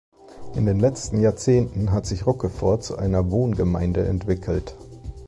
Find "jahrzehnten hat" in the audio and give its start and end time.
1.21-2.07